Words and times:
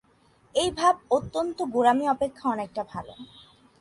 এই 0.55 0.69
ভাব 0.71 0.95
অন্তত 1.11 1.59
গোঁড়ামি 1.73 2.05
অপেক্ষা 2.07 2.45
অনেকটা 2.49 2.83
ভাল। 2.91 3.07